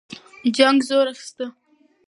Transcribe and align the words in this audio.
جنګ 0.57 0.77
زور 0.89 1.05
اخیسته. 1.11 1.45